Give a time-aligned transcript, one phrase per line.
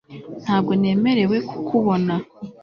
[0.43, 2.13] ntabwo nemerewe kukubona